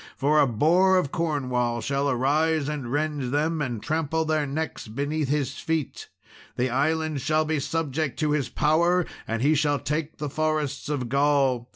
[0.17, 5.29] For a Boar of Cornwall shall arise and rend them, and trample their necks beneath
[5.29, 6.09] his feet.
[6.55, 11.07] The island shall be subject to his power, and he shall take the forests of
[11.07, 11.69] Gaul.